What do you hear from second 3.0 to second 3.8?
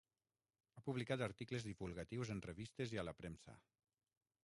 a la premsa.